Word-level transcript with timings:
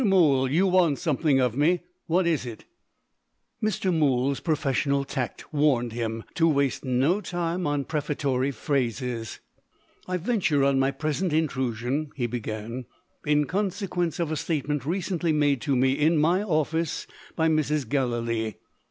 Mool, 0.03 0.49
you 0.49 0.65
want 0.65 0.97
something 0.97 1.39
of 1.39 1.55
me. 1.55 1.81
What 2.07 2.25
is 2.25 2.43
it?" 2.43 2.65
Mr. 3.61 3.93
Mool's 3.95 4.39
professional 4.39 5.03
tact 5.05 5.53
warned 5.53 5.91
him 5.93 6.23
to 6.33 6.47
waste 6.47 6.83
no 6.83 7.21
time 7.21 7.67
on 7.67 7.85
prefatory 7.85 8.49
phrases. 8.49 9.39
"I 10.07 10.17
venture 10.17 10.63
on 10.63 10.79
my 10.79 10.89
present 10.89 11.33
intrusion," 11.33 12.09
he 12.15 12.25
began, 12.25 12.85
"in 13.27 13.45
consequence 13.45 14.19
of 14.19 14.31
a 14.31 14.37
statement 14.37 14.87
recently 14.87 15.33
made 15.33 15.61
to 15.61 15.75
me, 15.75 15.91
in 15.91 16.17
my 16.17 16.41
office, 16.41 17.05
by 17.35 17.47
Mrs. 17.47 17.87
Gallilee." 17.87 18.55